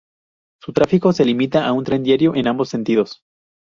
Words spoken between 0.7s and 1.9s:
tráfico se limita a un